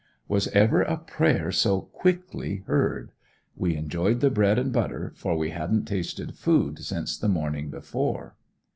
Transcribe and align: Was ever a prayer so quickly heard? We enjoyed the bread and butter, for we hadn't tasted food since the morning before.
Was 0.27 0.47
ever 0.47 0.81
a 0.81 0.97
prayer 0.97 1.51
so 1.51 1.81
quickly 1.81 2.63
heard? 2.65 3.11
We 3.55 3.75
enjoyed 3.75 4.19
the 4.19 4.31
bread 4.31 4.57
and 4.57 4.73
butter, 4.73 5.13
for 5.15 5.37
we 5.37 5.51
hadn't 5.51 5.85
tasted 5.85 6.33
food 6.33 6.79
since 6.79 7.15
the 7.19 7.27
morning 7.29 7.69
before. 7.69 8.35